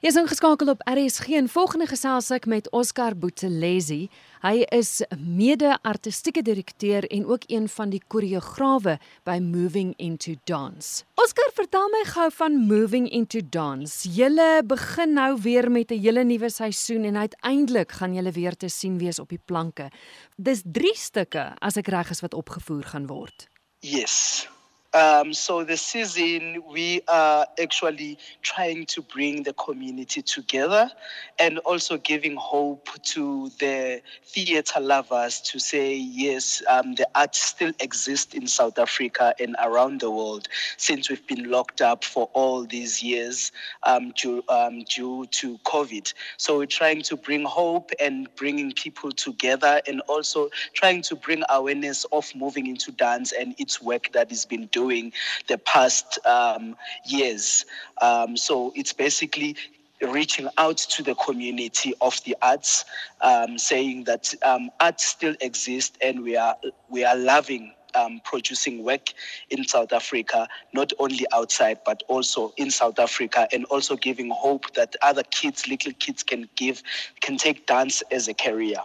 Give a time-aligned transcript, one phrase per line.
[0.00, 4.06] Jy is ingeskakel op RSG en volgende gesels ek met Oscar Boetelesi.
[4.40, 8.94] Hy is mede-artistieke direkteur en ook een van die koreograwe
[9.28, 11.04] by Moving Into Dance.
[11.20, 14.08] Oscar, vertel my gou van Moving Into Dance.
[14.08, 18.68] Julle begin nou weer met 'n hele nuwe seisoen en uiteindelik gaan julle weer te
[18.68, 19.90] sien wees op die planke.
[20.36, 23.48] Dis 3 stukke as ek reg is wat opgevoer gaan word.
[23.80, 24.48] Yes.
[24.92, 30.90] Um, so this season, we are actually trying to bring the community together
[31.38, 37.72] and also giving hope to the theatre lovers to say, yes, um, the art still
[37.78, 42.64] exists in South Africa and around the world since we've been locked up for all
[42.64, 43.52] these years
[43.84, 46.12] um, due, um, due to COVID.
[46.36, 51.44] So we're trying to bring hope and bringing people together and also trying to bring
[51.48, 55.12] awareness of moving into dance and its work that has been done doing
[55.48, 57.66] the past um, years.
[58.00, 59.56] Um, so it's basically
[60.00, 62.84] reaching out to the community of the arts,
[63.20, 66.56] um, saying that um, art still exists and we are
[66.88, 69.12] we are loving um, producing work
[69.50, 74.72] in South Africa, not only outside but also in South Africa, and also giving hope
[74.74, 76.82] that other kids, little kids, can give
[77.20, 78.78] can take dance as a career.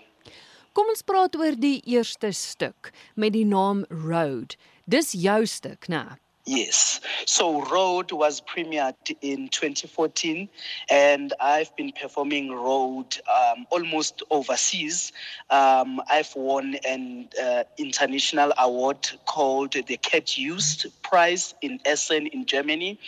[0.75, 4.57] Kom ons praat oor die eerste stuk met die naam Road.
[4.91, 6.03] Dis jou stuk, né?
[6.45, 6.99] Yes.
[7.25, 10.49] So Road was premiered in 2014,
[10.91, 15.13] and I've been performing Road um, almost overseas.
[15.49, 22.45] Um, I've won an uh, international award called the Kurt Jooss Prize in Essen in
[22.45, 22.99] Germany.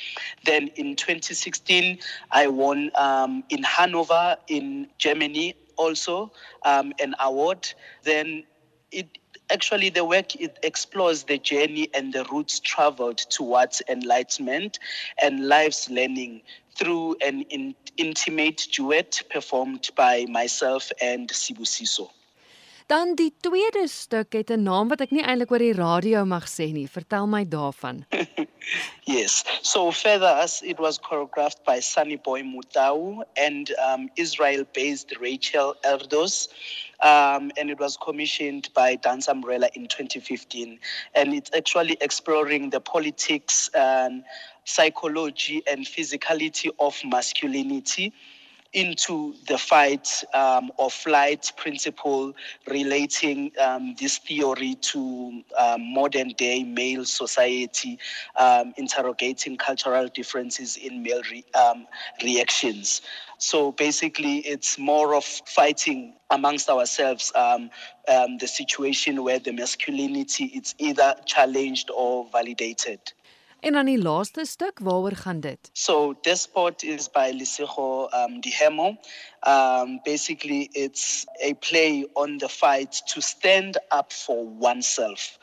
[0.46, 2.00] Then in 2016,
[2.32, 6.32] I won um, in Hanover in Germany also
[6.64, 7.74] um, an award.
[8.04, 8.44] Then
[8.92, 9.08] it
[9.50, 14.80] actually the work it explores the journey and the routes traveled towards enlightenment
[15.22, 16.42] and life's learning
[16.76, 22.10] through an in, intimate duet performed by myself and Sibusiso.
[22.88, 26.46] Dan die tweede stuk het 'n naam wat ek nie eintlik oor die radio mag
[26.48, 26.88] sê nie.
[26.88, 28.06] Vertel my daarvan.
[29.16, 29.44] yes.
[29.62, 36.48] So further as it was choreographed by Sunny Boy Mutau and um, Israel-based Rachel Erdos.
[37.04, 40.80] Um, and it was commissioned by Dance Umbrella in 2015.
[41.14, 44.24] And it's actually exploring the politics and
[44.64, 48.14] psychology and physicality of masculinity
[48.78, 52.32] into the fight um, or flight principle
[52.70, 57.98] relating um, this theory to um, modern day male society,
[58.36, 61.88] um, interrogating cultural differences in male re- um,
[62.24, 63.02] reactions.
[63.40, 67.72] So basically, it's more of fighting amongst ourselves um,
[68.06, 73.00] the situation where the masculinity is either challenged or validated.
[73.68, 75.70] En die laaste stuk, waaroor gaan dit?
[75.74, 78.96] So Despot is by Lisego um Dihemo.
[79.44, 85.38] Um basically it's a play on the fight to stand up for oneself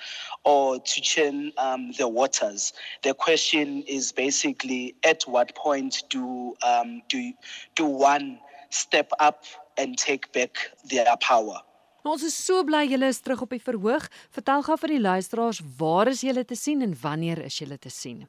[0.44, 2.72] or to chain um, the waters.
[3.02, 7.32] The question is basically at what point do um do
[7.74, 8.38] do one
[8.70, 9.44] step up
[9.76, 11.60] and take back their power?
[12.04, 14.04] Ons is so bly julle is terug op die verhoog.
[14.36, 17.88] Vertel gou vir die luisteraars waar is julle te sien en wanneer is julle te
[17.88, 18.26] sien?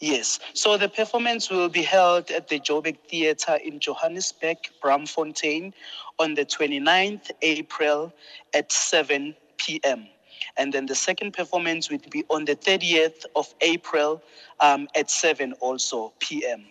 [0.00, 5.74] Yes, so the performance will be held at the Joburg Theatre in Johannesburg, Bramfontein
[6.18, 8.14] on the 29th April
[8.54, 10.08] at 7 p.m.
[10.56, 14.22] And then the second performance will be on the 30th of April
[14.60, 16.64] um, at 7 also p.m.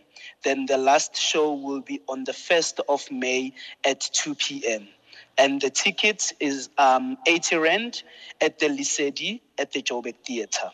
[0.43, 3.53] Then the last show will be on the 1st of May
[3.83, 4.87] at 2 p.m.
[5.37, 8.03] and the ticket is um, 80 rand
[8.41, 10.71] at the Lesedi at the Joburg Theatre.